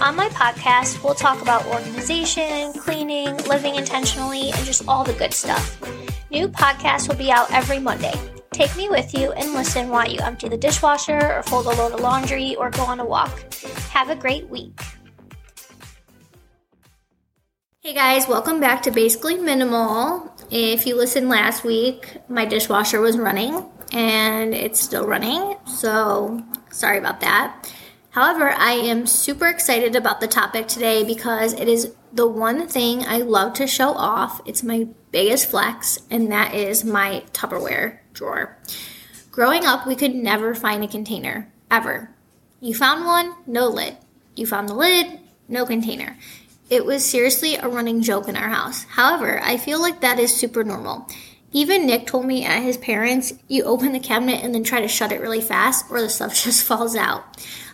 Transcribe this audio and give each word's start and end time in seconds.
On 0.00 0.16
my 0.16 0.28
podcast, 0.30 1.02
we'll 1.02 1.14
talk 1.14 1.40
about 1.40 1.64
organization, 1.66 2.72
cleaning, 2.72 3.36
living 3.44 3.76
intentionally, 3.76 4.50
and 4.50 4.64
just 4.64 4.86
all 4.88 5.04
the 5.04 5.12
good 5.14 5.32
stuff. 5.32 5.80
New 6.30 6.48
podcasts 6.48 7.08
will 7.08 7.16
be 7.16 7.30
out 7.30 7.50
every 7.52 7.78
Monday. 7.78 8.14
Take 8.50 8.76
me 8.76 8.88
with 8.88 9.14
you 9.14 9.32
and 9.32 9.52
listen 9.52 9.88
while 9.88 10.08
you 10.08 10.18
empty 10.20 10.48
the 10.48 10.56
dishwasher 10.56 11.36
or 11.36 11.42
fold 11.44 11.66
a 11.66 11.70
load 11.70 11.92
of 11.92 12.00
laundry 12.00 12.54
or 12.56 12.70
go 12.70 12.82
on 12.82 13.00
a 13.00 13.04
walk. 13.04 13.52
Have 13.90 14.10
a 14.10 14.16
great 14.16 14.48
week. 14.48 14.80
Hey 17.80 17.94
guys, 17.94 18.26
welcome 18.28 18.60
back 18.60 18.82
to 18.82 18.90
Basically 18.90 19.36
Minimal. 19.36 20.32
If 20.50 20.86
you 20.86 20.96
listened 20.96 21.28
last 21.28 21.64
week, 21.64 22.16
my 22.28 22.44
dishwasher 22.44 23.00
was 23.00 23.18
running 23.18 23.64
and 23.92 24.54
it's 24.54 24.80
still 24.80 25.06
running, 25.06 25.56
so 25.66 26.42
sorry 26.70 26.98
about 26.98 27.20
that. 27.20 27.70
However, 28.14 28.48
I 28.48 28.74
am 28.74 29.08
super 29.08 29.48
excited 29.48 29.96
about 29.96 30.20
the 30.20 30.28
topic 30.28 30.68
today 30.68 31.02
because 31.02 31.52
it 31.52 31.66
is 31.66 31.92
the 32.12 32.28
one 32.28 32.68
thing 32.68 33.04
I 33.04 33.18
love 33.18 33.54
to 33.54 33.66
show 33.66 33.88
off. 33.88 34.40
It's 34.46 34.62
my 34.62 34.86
biggest 35.10 35.50
flex, 35.50 35.98
and 36.12 36.30
that 36.30 36.54
is 36.54 36.84
my 36.84 37.24
Tupperware 37.32 37.98
drawer. 38.12 38.56
Growing 39.32 39.64
up, 39.64 39.84
we 39.84 39.96
could 39.96 40.14
never 40.14 40.54
find 40.54 40.84
a 40.84 40.86
container, 40.86 41.52
ever. 41.72 42.08
You 42.60 42.72
found 42.72 43.04
one, 43.04 43.34
no 43.48 43.66
lid. 43.66 43.96
You 44.36 44.46
found 44.46 44.68
the 44.68 44.74
lid, 44.74 45.18
no 45.48 45.66
container. 45.66 46.16
It 46.70 46.86
was 46.86 47.04
seriously 47.04 47.56
a 47.56 47.66
running 47.66 48.00
joke 48.00 48.28
in 48.28 48.36
our 48.36 48.48
house. 48.48 48.84
However, 48.84 49.40
I 49.42 49.56
feel 49.56 49.80
like 49.80 50.02
that 50.02 50.20
is 50.20 50.32
super 50.32 50.62
normal. 50.62 51.08
Even 51.56 51.86
Nick 51.86 52.08
told 52.08 52.26
me 52.26 52.44
at 52.44 52.64
his 52.64 52.76
parents, 52.76 53.32
you 53.46 53.62
open 53.62 53.92
the 53.92 54.00
cabinet 54.00 54.42
and 54.42 54.52
then 54.52 54.64
try 54.64 54.80
to 54.80 54.88
shut 54.88 55.12
it 55.12 55.20
really 55.20 55.40
fast, 55.40 55.86
or 55.88 56.00
the 56.00 56.08
stuff 56.08 56.34
just 56.44 56.64
falls 56.64 56.96
out. 56.96 57.24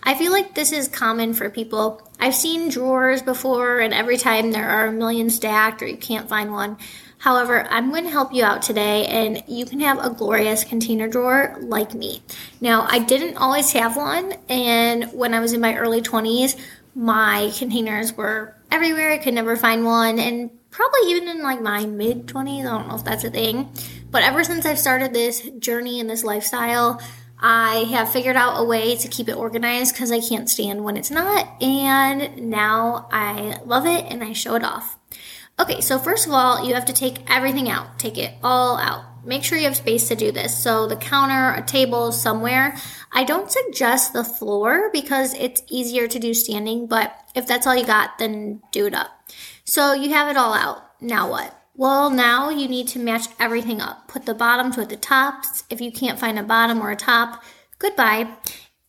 I 0.03 0.14
feel 0.14 0.33
like 0.33 0.55
this 0.55 0.70
is 0.70 0.86
common 0.86 1.33
for 1.33 1.48
people. 1.48 2.06
I've 2.20 2.34
seen 2.34 2.69
drawers 2.69 3.23
before, 3.23 3.81
and 3.81 3.95
every 3.95 4.19
time 4.19 4.53
there 4.53 4.69
are 4.69 4.86
a 4.86 4.92
million 4.92 5.31
stacked 5.31 5.83
or 5.83 5.86
you 5.86 5.97
can't 5.97 6.28
find 6.28 6.53
one. 6.53 6.77
However, 7.17 7.67
I'm 7.69 7.91
going 7.91 8.05
to 8.05 8.11
help 8.11 8.33
you 8.34 8.45
out 8.45 8.62
today, 8.62 9.06
and 9.06 9.42
you 9.47 9.64
can 9.64 9.81
have 9.81 9.98
a 9.98 10.11
glorious 10.11 10.62
container 10.64 11.08
drawer 11.08 11.56
like 11.61 11.95
me. 11.95 12.23
Now, 12.62 12.86
I 12.89 12.98
didn't 12.98 13.36
always 13.36 13.73
have 13.73 13.97
one, 13.97 14.34
and 14.48 15.05
when 15.12 15.33
I 15.34 15.41
was 15.41 15.53
in 15.53 15.61
my 15.61 15.77
early 15.77 16.01
20s, 16.01 16.58
my 16.94 17.50
containers 17.56 18.12
were 18.12 18.56
everywhere. 18.70 19.10
I 19.10 19.19
could 19.19 19.34
never 19.34 19.56
find 19.56 19.84
one, 19.84 20.19
and 20.19 20.50
probably 20.70 21.10
even 21.10 21.28
in 21.28 21.42
like 21.42 21.60
my 21.60 21.86
mid 21.86 22.27
20s. 22.27 22.60
I 22.60 22.62
don't 22.62 22.88
know 22.88 22.96
if 22.96 23.05
that's 23.05 23.24
a 23.24 23.30
thing. 23.30 23.70
But 24.10 24.22
ever 24.22 24.42
since 24.42 24.66
I've 24.66 24.78
started 24.78 25.12
this 25.12 25.41
journey 25.58 26.00
and 26.00 26.11
this 26.11 26.24
lifestyle, 26.24 27.00
I 27.38 27.86
have 27.91 28.12
figured 28.12 28.36
out 28.36 28.61
a 28.61 28.64
way 28.64 28.96
to 28.96 29.08
keep 29.08 29.28
it 29.28 29.36
organized 29.36 29.94
because 29.94 30.12
I 30.12 30.20
can't 30.20 30.50
stand 30.50 30.84
when 30.84 30.96
it's 30.96 31.11
not. 31.11 31.62
And 31.62 32.50
now 32.50 33.08
I 33.12 33.58
love 33.64 33.86
it 33.86 34.05
and 34.06 34.22
I 34.22 34.33
show 34.33 34.56
it 34.56 34.64
off. 34.64 34.98
Okay, 35.58 35.80
so 35.80 35.98
first 35.98 36.27
of 36.27 36.33
all, 36.33 36.66
you 36.66 36.74
have 36.74 36.86
to 36.86 36.92
take 36.92 37.30
everything 37.30 37.68
out. 37.68 37.98
Take 37.98 38.18
it 38.18 38.34
all 38.42 38.78
out. 38.78 39.05
Make 39.24 39.44
sure 39.44 39.58
you 39.58 39.64
have 39.64 39.76
space 39.76 40.08
to 40.08 40.16
do 40.16 40.32
this. 40.32 40.56
So 40.56 40.86
the 40.86 40.96
counter, 40.96 41.54
a 41.60 41.64
table, 41.64 42.12
somewhere. 42.12 42.76
I 43.12 43.24
don't 43.24 43.50
suggest 43.50 44.12
the 44.12 44.24
floor 44.24 44.90
because 44.92 45.34
it's 45.34 45.62
easier 45.68 46.08
to 46.08 46.18
do 46.18 46.34
standing, 46.34 46.86
but 46.86 47.14
if 47.34 47.46
that's 47.46 47.67
all 47.67 47.77
you 47.77 47.84
got, 47.84 48.18
then 48.18 48.62
do 48.72 48.86
it 48.86 48.95
up. 48.95 49.11
So 49.64 49.92
you 49.92 50.11
have 50.11 50.28
it 50.28 50.36
all 50.36 50.55
out. 50.55 50.83
Now 51.00 51.30
what? 51.30 51.56
Well, 51.77 52.11
now 52.11 52.50
you 52.50 52.68
need 52.68 52.89
to 52.89 52.98
match 52.98 53.27
everything 53.39 53.80
up. 53.80 54.08
Put 54.08 54.27
the 54.27 54.34
bottoms 54.34 54.77
with 54.77 54.90
the 54.90 54.96
tops. 54.96 55.64
If 55.70 55.80
you 55.80 55.90
can't 55.90 56.18
find 56.18 56.39
a 56.39 56.42
bottom 56.42 56.80
or 56.80 56.90
a 56.90 56.96
top, 56.96 57.42
goodbye. 57.78 58.28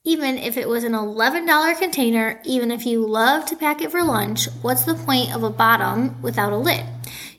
Even 0.04 0.38
if 0.38 0.58
it 0.58 0.68
was 0.68 0.84
an 0.84 0.94
$11 0.94 1.78
container, 1.78 2.42
even 2.44 2.72
if 2.72 2.86
you 2.86 3.06
love 3.06 3.46
to 3.46 3.56
pack 3.56 3.82
it 3.82 3.92
for 3.92 4.04
lunch, 4.04 4.48
what's 4.62 4.84
the 4.84 4.96
point 4.96 5.34
of 5.34 5.44
a 5.44 5.50
bottom 5.50 6.22
without 6.22 6.52
a 6.52 6.58
lid? 6.58 6.84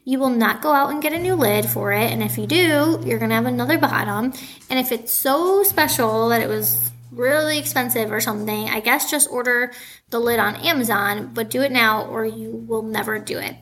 You 0.05 0.19
will 0.19 0.31
not 0.31 0.63
go 0.63 0.73
out 0.73 0.91
and 0.91 1.01
get 1.01 1.13
a 1.13 1.19
new 1.19 1.37
lid 1.37 1.65
for 1.65 1.93
it, 1.93 2.11
and 2.11 2.23
if 2.23 2.37
you 2.37 2.47
do, 2.47 3.01
you're 3.05 3.21
gonna 3.21 3.37
have 3.37 3.47
another 3.47 3.79
bottom. 3.79 4.33
And 4.69 4.79
if 4.81 4.91
it's 4.91 5.13
so 5.13 5.63
special 5.63 6.29
that 6.31 6.41
it 6.41 6.49
was 6.49 6.91
really 7.13 7.59
expensive 7.59 8.11
or 8.11 8.21
something, 8.21 8.69
I 8.69 8.81
guess 8.81 9.11
just 9.11 9.31
order 9.31 9.73
the 10.11 10.19
lid 10.19 10.41
on 10.41 10.57
Amazon, 10.57 11.31
but 11.33 11.51
do 11.51 11.63
it 11.63 11.71
now 11.71 12.07
or 12.07 12.25
you 12.25 12.65
will 12.67 12.83
never 12.83 13.19
do 13.19 13.39
it. 13.39 13.57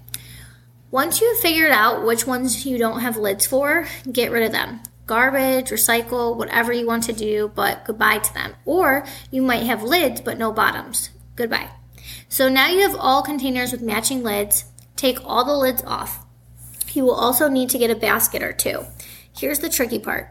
Once 0.90 1.20
you've 1.20 1.38
figured 1.38 1.72
out 1.72 2.06
which 2.06 2.26
ones 2.26 2.64
you 2.64 2.78
don't 2.78 3.00
have 3.00 3.16
lids 3.16 3.46
for, 3.46 3.86
get 4.10 4.32
rid 4.32 4.44
of 4.44 4.52
them. 4.52 4.80
Garbage, 5.06 5.70
recycle, 5.70 6.36
whatever 6.36 6.72
you 6.72 6.86
want 6.86 7.02
to 7.04 7.12
do, 7.12 7.50
but 7.54 7.84
goodbye 7.84 8.18
to 8.18 8.34
them. 8.34 8.54
Or 8.64 9.04
you 9.30 9.42
might 9.42 9.64
have 9.64 9.82
lids 9.82 10.20
but 10.20 10.38
no 10.38 10.52
bottoms. 10.52 11.10
Goodbye. 11.36 11.70
So 12.28 12.48
now 12.48 12.68
you 12.68 12.80
have 12.80 12.96
all 12.96 13.22
containers 13.22 13.72
with 13.72 13.82
matching 13.82 14.22
lids. 14.22 14.64
Take 14.96 15.18
all 15.24 15.44
the 15.44 15.56
lids 15.56 15.82
off. 15.84 16.24
You 16.92 17.04
will 17.04 17.14
also 17.14 17.48
need 17.48 17.70
to 17.70 17.78
get 17.78 17.90
a 17.90 17.94
basket 17.94 18.42
or 18.42 18.52
two. 18.52 18.84
Here's 19.36 19.60
the 19.60 19.68
tricky 19.68 19.98
part 19.98 20.28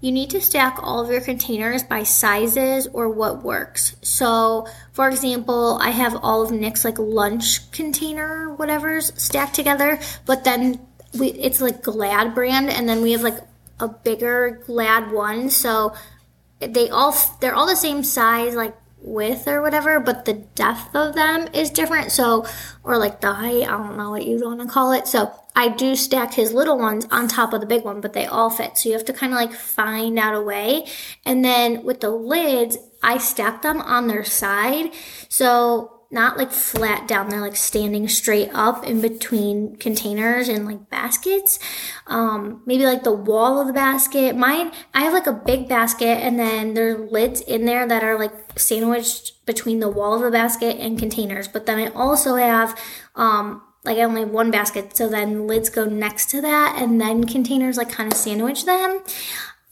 you 0.00 0.12
need 0.12 0.30
to 0.30 0.40
stack 0.40 0.78
all 0.82 1.04
of 1.04 1.10
your 1.10 1.20
containers 1.20 1.82
by 1.82 2.02
sizes 2.02 2.86
or 2.94 3.10
what 3.10 3.42
works. 3.42 3.96
So, 4.00 4.66
for 4.92 5.08
example, 5.08 5.78
I 5.80 5.90
have 5.90 6.16
all 6.22 6.42
of 6.42 6.50
Nick's 6.50 6.86
like 6.86 6.98
lunch 6.98 7.70
container 7.70 8.54
whatever's 8.54 9.12
stacked 9.22 9.54
together, 9.54 9.98
but 10.24 10.44
then 10.44 10.80
we 11.18 11.28
it's 11.28 11.60
like 11.60 11.82
Glad 11.82 12.34
brand 12.34 12.70
and 12.70 12.88
then 12.88 13.02
we 13.02 13.12
have 13.12 13.22
like 13.22 13.38
a 13.78 13.88
bigger 13.88 14.62
Glad 14.66 15.12
one. 15.12 15.50
So 15.50 15.94
they 16.60 16.88
all 16.88 17.14
they're 17.40 17.54
all 17.54 17.66
the 17.66 17.76
same 17.76 18.02
size 18.02 18.54
like 18.54 18.74
width 19.02 19.48
or 19.48 19.62
whatever, 19.62 20.00
but 20.00 20.24
the 20.24 20.34
depth 20.34 20.94
of 20.94 21.14
them 21.14 21.48
is 21.52 21.70
different. 21.70 22.12
So, 22.12 22.46
or 22.84 22.98
like 22.98 23.20
the 23.20 23.32
height, 23.32 23.62
I 23.62 23.76
don't 23.76 23.96
know 23.96 24.10
what 24.10 24.26
you 24.26 24.40
want 24.42 24.60
to 24.60 24.66
call 24.66 24.92
it. 24.92 25.06
So, 25.06 25.32
I 25.54 25.68
do 25.68 25.96
stack 25.96 26.34
his 26.34 26.52
little 26.52 26.78
ones 26.78 27.06
on 27.10 27.28
top 27.28 27.52
of 27.52 27.60
the 27.60 27.66
big 27.66 27.84
one, 27.84 28.00
but 28.00 28.12
they 28.12 28.26
all 28.26 28.50
fit. 28.50 28.78
So, 28.78 28.88
you 28.88 28.94
have 28.94 29.04
to 29.06 29.12
kind 29.12 29.32
of 29.32 29.38
like 29.38 29.52
find 29.52 30.18
out 30.18 30.34
a 30.34 30.40
way. 30.40 30.86
And 31.24 31.44
then 31.44 31.82
with 31.84 32.00
the 32.00 32.10
lids, 32.10 32.78
I 33.02 33.18
stack 33.18 33.62
them 33.62 33.80
on 33.80 34.06
their 34.06 34.24
side. 34.24 34.92
So, 35.28 36.00
not 36.10 36.36
like 36.36 36.50
flat 36.50 37.06
down 37.06 37.28
they're 37.28 37.40
like 37.40 37.56
standing 37.56 38.08
straight 38.08 38.50
up 38.52 38.84
in 38.84 39.00
between 39.00 39.76
containers 39.76 40.48
and 40.48 40.66
like 40.66 40.90
baskets 40.90 41.58
um 42.08 42.62
maybe 42.66 42.84
like 42.84 43.04
the 43.04 43.12
wall 43.12 43.60
of 43.60 43.66
the 43.68 43.72
basket 43.72 44.36
mine 44.36 44.72
i 44.92 45.02
have 45.02 45.12
like 45.12 45.28
a 45.28 45.32
big 45.32 45.68
basket 45.68 46.18
and 46.18 46.38
then 46.38 46.74
there 46.74 46.96
are 46.96 46.98
lids 47.10 47.40
in 47.42 47.64
there 47.64 47.86
that 47.86 48.02
are 48.02 48.18
like 48.18 48.32
sandwiched 48.58 49.44
between 49.46 49.78
the 49.78 49.88
wall 49.88 50.14
of 50.14 50.22
the 50.22 50.30
basket 50.30 50.76
and 50.78 50.98
containers 50.98 51.46
but 51.46 51.66
then 51.66 51.78
i 51.78 51.86
also 51.92 52.34
have 52.34 52.76
um 53.14 53.62
like 53.84 53.98
I 53.98 54.02
only 54.02 54.20
have 54.20 54.30
one 54.30 54.50
basket, 54.50 54.96
so 54.96 55.08
then 55.08 55.46
lids 55.46 55.70
go 55.70 55.84
next 55.86 56.30
to 56.30 56.40
that, 56.40 56.76
and 56.80 57.00
then 57.00 57.24
containers 57.24 57.76
like 57.76 57.90
kind 57.90 58.12
of 58.12 58.18
sandwich 58.18 58.64
them. 58.64 59.02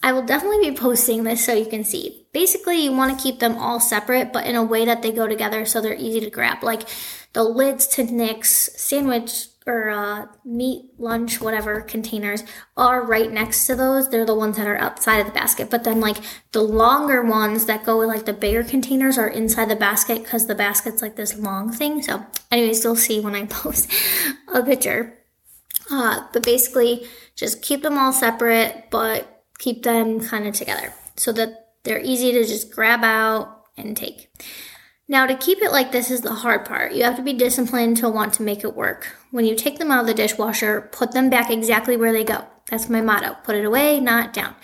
I 0.03 0.13
will 0.13 0.23
definitely 0.23 0.71
be 0.71 0.77
posting 0.77 1.25
this 1.25 1.45
so 1.45 1.53
you 1.53 1.67
can 1.67 1.85
see. 1.85 2.27
Basically, 2.33 2.85
you 2.85 2.93
want 2.93 3.17
to 3.17 3.23
keep 3.23 3.41
them 3.41 3.59
all 3.59 3.81
separate, 3.81 4.33
but 4.33 4.47
in 4.47 4.55
a 4.55 4.63
way 4.63 4.85
that 4.85 5.03
they 5.03 5.11
go 5.11 5.27
together 5.27 5.65
so 5.65 5.81
they're 5.81 5.95
easy 5.95 6.21
to 6.21 6.31
grab. 6.31 6.63
Like 6.63 6.89
the 7.33 7.43
lids 7.43 7.87
to 7.89 8.05
Nick's 8.05 8.71
sandwich 8.77 9.49
or 9.69 9.91
uh, 9.91 10.27
meat, 10.45 10.87
lunch, 10.99 11.41
whatever 11.41 11.81
containers 11.83 12.43
are 12.77 13.05
right 13.05 13.31
next 13.31 13.67
to 13.67 13.77
those. 13.77 14.09
They're 14.09 14.25
the 14.25 14.35
ones 14.35 14.57
that 14.57 14.67
are 14.67 14.79
outside 14.79 15.19
of 15.19 15.27
the 15.27 15.33
basket. 15.33 15.71
But 15.71 15.85
then, 15.85 16.01
like 16.01 16.17
the 16.53 16.63
longer 16.63 17.23
ones 17.23 17.67
that 17.67 17.85
go 17.85 17.99
with 17.99 18.09
like 18.09 18.25
the 18.25 18.33
bigger 18.33 18.65
containers 18.65 19.19
are 19.19 19.29
inside 19.29 19.69
the 19.69 19.77
basket 19.77 20.23
because 20.23 20.47
the 20.47 20.55
basket's 20.55 21.03
like 21.03 21.17
this 21.17 21.37
long 21.37 21.71
thing. 21.71 22.03
So, 22.03 22.25
anyways, 22.51 22.83
you'll 22.83 22.97
see 22.97 23.21
when 23.21 23.35
I 23.35 23.47
post 23.51 23.93
a 24.53 24.63
picture. 24.63 25.19
Uh, 25.91 26.27
but 26.33 26.43
basically, 26.43 27.07
just 27.37 27.63
keep 27.63 27.83
them 27.83 27.99
all 27.99 28.13
separate, 28.13 28.87
but 28.91 29.45
keep 29.59 29.83
them 29.83 30.21
kind 30.21 30.47
of 30.47 30.55
together 30.55 30.93
so 31.17 31.33
that 31.33 31.69
they're 31.85 32.01
easy 32.01 32.33
to 32.33 32.45
just 32.45 32.71
grab 32.71 33.05
out 33.05 33.65
and 33.77 33.97
take. 33.97 34.31
Now, 35.11 35.27
to 35.27 35.35
keep 35.35 35.63
it 35.63 35.73
like 35.73 35.91
this 35.91 36.11
is 36.11 36.21
the 36.21 36.35
hard 36.35 36.67
part. 36.67 36.93
You 36.93 37.05
have 37.05 37.17
to 37.17 37.23
be 37.23 37.33
disciplined 37.33 37.97
to 37.99 38.11
want 38.11 38.35
to 38.35 38.43
make 38.43 38.63
it 38.63 38.77
work. 38.77 39.17
When 39.31 39.47
you 39.47 39.55
take 39.55 39.79
them 39.79 39.91
out 39.91 40.03
of 40.03 40.07
the 40.07 40.13
dishwasher, 40.13 40.83
put 40.93 41.13
them 41.13 41.31
back 41.31 41.51
exactly 41.51 41.97
where 41.97 42.13
they 42.13 42.25
go. 42.25 42.45
That's 42.71 42.91
my 42.91 43.01
motto. 43.01 43.37
Put 43.43 43.57
it 43.57 43.65
away, 43.65 44.01
not 44.01 44.35
down. 44.35 44.55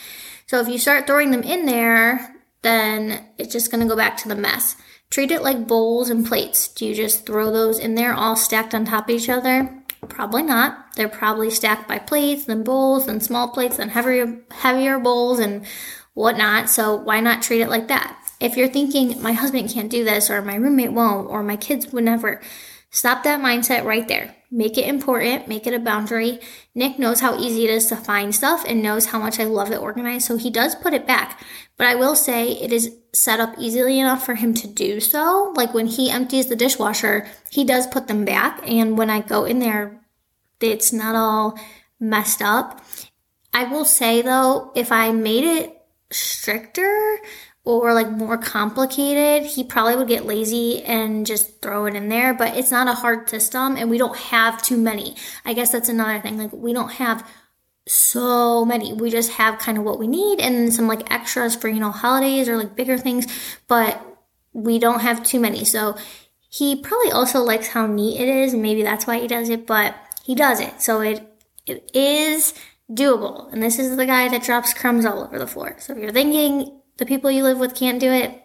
So 0.46 0.60
if 0.60 0.68
you 0.68 0.78
start 0.78 1.06
throwing 1.06 1.30
them 1.30 1.42
in 1.42 1.64
there, 1.64 2.36
then 2.60 3.24
it's 3.38 3.54
just 3.54 3.70
going 3.70 3.82
to 3.82 3.88
go 3.88 3.96
back 3.96 4.18
to 4.18 4.28
the 4.28 4.34
mess. 4.34 4.76
Treat 5.08 5.30
it 5.30 5.42
like 5.42 5.66
bowls 5.66 6.10
and 6.10 6.26
plates. 6.26 6.68
Do 6.68 6.84
you 6.84 6.94
just 6.94 7.24
throw 7.24 7.50
those 7.50 7.78
in 7.78 7.94
there 7.94 8.12
all 8.12 8.36
stacked 8.36 8.74
on 8.74 8.84
top 8.84 9.08
of 9.08 9.14
each 9.14 9.30
other? 9.30 9.82
Probably 10.10 10.42
not. 10.42 10.94
They're 10.96 11.08
probably 11.08 11.48
stacked 11.50 11.88
by 11.88 11.98
plates, 11.98 12.44
then 12.44 12.64
bowls, 12.64 13.06
then 13.06 13.20
small 13.20 13.48
plates, 13.48 13.78
then 13.78 13.88
heavier, 13.88 14.42
heavier 14.50 14.98
bowls, 14.98 15.38
and 15.38 15.64
whatnot. 16.12 16.68
So 16.68 16.96
why 16.96 17.20
not 17.20 17.42
treat 17.42 17.62
it 17.62 17.70
like 17.70 17.88
that? 17.88 18.18
If 18.44 18.58
you're 18.58 18.68
thinking, 18.68 19.22
my 19.22 19.32
husband 19.32 19.70
can't 19.70 19.90
do 19.90 20.04
this, 20.04 20.28
or 20.28 20.42
my 20.42 20.56
roommate 20.56 20.92
won't, 20.92 21.30
or 21.30 21.42
my 21.42 21.56
kids 21.56 21.90
would 21.94 22.04
never, 22.04 22.42
stop 22.90 23.22
that 23.22 23.40
mindset 23.40 23.84
right 23.84 24.06
there. 24.06 24.36
Make 24.50 24.76
it 24.76 24.86
important, 24.86 25.48
make 25.48 25.66
it 25.66 25.72
a 25.72 25.78
boundary. 25.78 26.40
Nick 26.74 26.98
knows 26.98 27.20
how 27.20 27.38
easy 27.38 27.64
it 27.64 27.70
is 27.70 27.86
to 27.86 27.96
find 27.96 28.34
stuff 28.34 28.62
and 28.68 28.82
knows 28.82 29.06
how 29.06 29.18
much 29.18 29.40
I 29.40 29.44
love 29.44 29.72
it 29.72 29.80
organized, 29.80 30.26
so 30.26 30.36
he 30.36 30.50
does 30.50 30.74
put 30.74 30.92
it 30.92 31.06
back. 31.06 31.42
But 31.78 31.86
I 31.86 31.94
will 31.94 32.14
say 32.14 32.52
it 32.52 32.70
is 32.70 32.94
set 33.14 33.40
up 33.40 33.54
easily 33.58 33.98
enough 33.98 34.26
for 34.26 34.34
him 34.34 34.52
to 34.52 34.66
do 34.68 35.00
so. 35.00 35.54
Like 35.56 35.72
when 35.72 35.86
he 35.86 36.10
empties 36.10 36.48
the 36.48 36.54
dishwasher, 36.54 37.26
he 37.48 37.64
does 37.64 37.86
put 37.86 38.08
them 38.08 38.26
back, 38.26 38.60
and 38.68 38.98
when 38.98 39.08
I 39.08 39.22
go 39.22 39.46
in 39.46 39.58
there, 39.58 40.02
it's 40.60 40.92
not 40.92 41.16
all 41.16 41.58
messed 41.98 42.42
up. 42.42 42.84
I 43.54 43.64
will 43.64 43.86
say 43.86 44.20
though, 44.20 44.70
if 44.74 44.92
I 44.92 45.12
made 45.12 45.44
it 45.44 45.80
stricter 46.10 47.18
or 47.64 47.94
like 47.94 48.10
more 48.10 48.36
complicated, 48.36 49.50
he 49.50 49.64
probably 49.64 49.96
would 49.96 50.08
get 50.08 50.26
lazy 50.26 50.82
and 50.84 51.26
just 51.26 51.62
throw 51.62 51.86
it 51.86 51.94
in 51.94 52.08
there. 52.08 52.34
But 52.34 52.56
it's 52.56 52.70
not 52.70 52.88
a 52.88 52.94
hard 52.94 53.28
system 53.28 53.76
and 53.76 53.88
we 53.88 53.98
don't 53.98 54.16
have 54.16 54.62
too 54.62 54.76
many. 54.76 55.16
I 55.44 55.54
guess 55.54 55.72
that's 55.72 55.88
another 55.88 56.20
thing. 56.20 56.36
Like 56.36 56.52
we 56.52 56.74
don't 56.74 56.92
have 56.92 57.26
so 57.86 58.64
many. 58.66 58.92
We 58.92 59.10
just 59.10 59.32
have 59.32 59.58
kind 59.58 59.78
of 59.78 59.84
what 59.84 59.98
we 59.98 60.06
need 60.06 60.40
and 60.40 60.72
some 60.72 60.86
like 60.86 61.10
extras 61.12 61.56
for, 61.56 61.68
you 61.68 61.80
know, 61.80 61.90
holidays 61.90 62.48
or 62.48 62.56
like 62.58 62.76
bigger 62.76 62.98
things, 62.98 63.26
but 63.66 64.00
we 64.52 64.78
don't 64.78 65.00
have 65.00 65.22
too 65.22 65.40
many. 65.40 65.64
So 65.64 65.96
he 66.50 66.76
probably 66.76 67.12
also 67.12 67.40
likes 67.42 67.68
how 67.68 67.86
neat 67.86 68.20
it 68.20 68.28
is. 68.28 68.52
And 68.52 68.62
maybe 68.62 68.82
that's 68.82 69.06
why 69.06 69.18
he 69.20 69.26
does 69.26 69.48
it, 69.48 69.66
but 69.66 69.94
he 70.22 70.34
does 70.34 70.60
it. 70.60 70.82
So 70.82 71.00
it, 71.00 71.26
it 71.66 71.90
is 71.94 72.52
doable. 72.90 73.50
And 73.52 73.62
this 73.62 73.78
is 73.78 73.96
the 73.96 74.06
guy 74.06 74.28
that 74.28 74.42
drops 74.42 74.74
crumbs 74.74 75.06
all 75.06 75.24
over 75.24 75.38
the 75.38 75.46
floor. 75.46 75.76
So 75.78 75.94
if 75.94 75.98
you're 75.98 76.12
thinking 76.12 76.80
the 76.96 77.06
people 77.06 77.30
you 77.30 77.42
live 77.42 77.58
with 77.58 77.74
can't 77.74 78.00
do 78.00 78.10
it, 78.10 78.42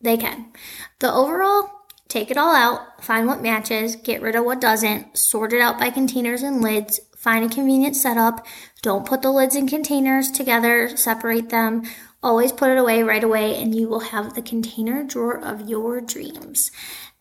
they 0.00 0.16
can. 0.16 0.52
The 0.98 1.12
overall, 1.12 1.70
take 2.08 2.30
it 2.30 2.36
all 2.36 2.54
out, 2.54 3.02
find 3.04 3.26
what 3.26 3.42
matches, 3.42 3.96
get 3.96 4.22
rid 4.22 4.34
of 4.34 4.44
what 4.44 4.60
doesn't, 4.60 5.16
sort 5.16 5.52
it 5.52 5.60
out 5.60 5.78
by 5.78 5.90
containers 5.90 6.42
and 6.42 6.62
lids, 6.62 7.00
find 7.16 7.44
a 7.44 7.54
convenient 7.54 7.96
setup. 7.96 8.46
Don't 8.82 9.06
put 9.06 9.22
the 9.22 9.30
lids 9.30 9.54
and 9.54 9.68
containers 9.68 10.30
together, 10.30 10.96
separate 10.96 11.50
them. 11.50 11.82
Always 12.22 12.52
put 12.52 12.70
it 12.70 12.78
away 12.78 13.02
right 13.02 13.24
away, 13.24 13.56
and 13.56 13.74
you 13.74 13.88
will 13.88 14.00
have 14.00 14.34
the 14.34 14.42
container 14.42 15.02
drawer 15.02 15.38
of 15.38 15.68
your 15.68 16.00
dreams. 16.00 16.70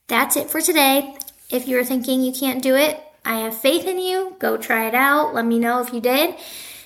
That's 0.07 0.35
it 0.35 0.49
for 0.49 0.59
today. 0.59 1.15
If 1.49 1.67
you're 1.67 1.85
thinking 1.85 2.21
you 2.21 2.33
can't 2.33 2.61
do 2.61 2.75
it, 2.75 3.01
I 3.23 3.39
have 3.39 3.57
faith 3.57 3.85
in 3.85 3.99
you. 3.99 4.35
Go 4.39 4.57
try 4.57 4.87
it 4.87 4.95
out. 4.95 5.33
Let 5.33 5.45
me 5.45 5.59
know 5.59 5.81
if 5.81 5.93
you 5.93 6.01
did. 6.01 6.35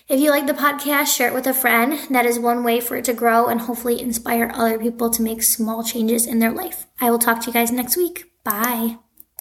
If 0.09 0.19
you 0.19 0.31
like 0.31 0.47
the 0.47 0.53
podcast, 0.53 1.15
share 1.15 1.29
it 1.29 1.33
with 1.33 1.47
a 1.47 1.53
friend. 1.53 1.97
That 2.09 2.25
is 2.25 2.37
one 2.37 2.63
way 2.63 2.81
for 2.81 2.97
it 2.97 3.05
to 3.05 3.13
grow 3.13 3.47
and 3.47 3.61
hopefully 3.61 4.01
inspire 4.01 4.51
other 4.53 4.77
people 4.77 5.09
to 5.09 5.21
make 5.21 5.41
small 5.41 5.83
changes 5.83 6.25
in 6.25 6.39
their 6.39 6.51
life. 6.51 6.85
I 6.99 7.09
will 7.09 7.19
talk 7.19 7.41
to 7.41 7.47
you 7.47 7.53
guys 7.53 7.71
next 7.71 7.95
week. 7.95 8.25
Bye. 8.43 8.97